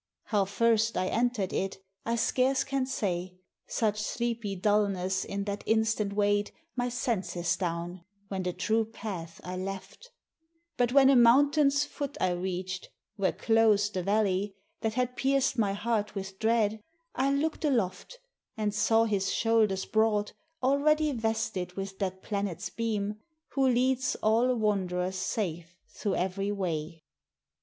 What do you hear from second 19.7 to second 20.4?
broad